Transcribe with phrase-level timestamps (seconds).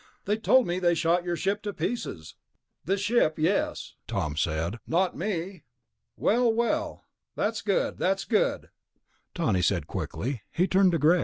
[0.25, 2.33] "They told me they shot your ship to pieces...."
[2.85, 4.79] "The ship, yes," Tom said.
[4.87, 5.61] "Not me."
[6.17, 6.51] "Well...
[6.51, 8.71] well, that's good, that's good,"
[9.35, 10.41] Tawney said quickly.
[10.49, 11.19] He turned to Greg.